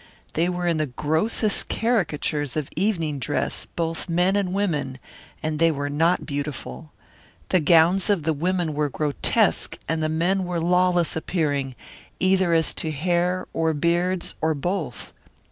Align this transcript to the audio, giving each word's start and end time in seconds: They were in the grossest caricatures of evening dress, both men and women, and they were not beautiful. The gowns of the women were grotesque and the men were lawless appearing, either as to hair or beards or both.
They 0.33 0.49
were 0.49 0.65
in 0.65 0.77
the 0.77 0.87
grossest 0.87 1.69
caricatures 1.69 2.57
of 2.57 2.69
evening 2.75 3.19
dress, 3.19 3.67
both 3.67 4.09
men 4.09 4.35
and 4.35 4.51
women, 4.51 4.97
and 5.43 5.59
they 5.59 5.69
were 5.69 5.91
not 5.91 6.25
beautiful. 6.25 6.91
The 7.49 7.59
gowns 7.59 8.09
of 8.09 8.23
the 8.23 8.33
women 8.33 8.73
were 8.73 8.89
grotesque 8.89 9.77
and 9.87 10.01
the 10.01 10.09
men 10.09 10.43
were 10.43 10.59
lawless 10.59 11.15
appearing, 11.15 11.75
either 12.19 12.51
as 12.51 12.73
to 12.81 12.89
hair 12.89 13.45
or 13.53 13.75
beards 13.75 14.33
or 14.41 14.55
both. 14.55 15.13